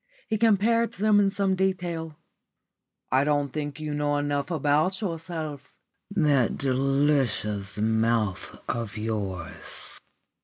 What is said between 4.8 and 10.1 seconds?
yourself," he said. "That delicious mouth of yours!"